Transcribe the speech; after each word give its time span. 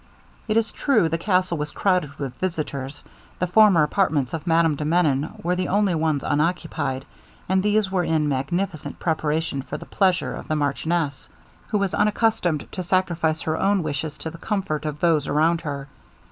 It 0.47 0.57
is 0.57 0.71
true 0.71 1.09
the 1.09 1.19
castle 1.19 1.59
was 1.59 1.69
crowded 1.71 2.17
with 2.17 2.33
visitors; 2.39 3.03
the 3.37 3.45
former 3.45 3.83
apartments 3.83 4.33
of 4.33 4.47
Madame 4.47 4.75
de 4.75 4.83
Menon 4.83 5.39
were 5.43 5.55
the 5.55 5.67
only 5.67 5.93
ones 5.93 6.23
unoccupied, 6.23 7.05
and 7.47 7.61
these 7.61 7.91
were 7.91 8.03
in 8.03 8.27
magnificent 8.27 8.97
preparation 8.97 9.61
for 9.61 9.77
the 9.77 9.85
pleasure 9.85 10.33
of 10.33 10.47
the 10.47 10.55
marchioness, 10.55 11.29
who 11.67 11.77
was 11.77 11.93
unaccustomed 11.93 12.65
to 12.71 12.81
sacrifice 12.81 13.41
her 13.43 13.59
own 13.59 13.83
wishes 13.83 14.17
to 14.17 14.31
the 14.31 14.39
comfort 14.39 14.85
of 14.85 14.99
those 15.01 15.27
around 15.27 15.61
her. 15.61 15.87